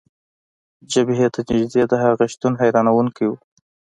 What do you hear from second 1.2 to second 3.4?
ته نژدې د هغه شتون، حیرانونکی و.